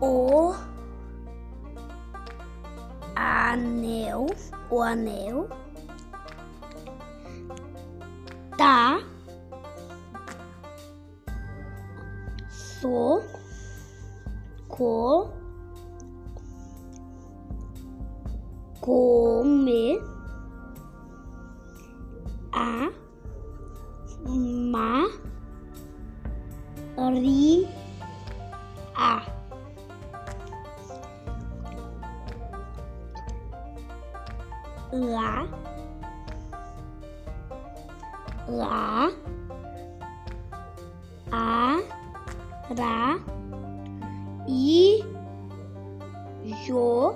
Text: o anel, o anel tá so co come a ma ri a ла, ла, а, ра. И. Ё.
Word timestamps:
o 0.00 0.54
anel, 3.16 4.26
o 4.70 4.82
anel 4.82 5.48
tá 8.56 9.00
so 12.48 13.22
co 14.68 15.32
come 18.80 20.00
a 22.52 22.90
ma 24.72 25.08
ri 26.96 27.68
a 28.94 29.27
ла, 34.92 35.46
ла, 38.48 39.10
а, 41.30 41.76
ра. 42.70 43.18
И. 44.46 45.04
Ё. 46.66 47.14